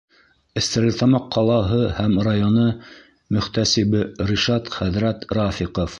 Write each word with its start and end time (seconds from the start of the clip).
Стәрлетамаҡ 0.67 1.27
ҡалаһы 1.35 1.81
һәм 1.99 2.17
районы 2.29 2.65
мөхтәсибе 3.37 4.03
Ришат 4.33 4.77
хәҙрәт 4.79 5.33
РАФИҠОВ: 5.41 5.89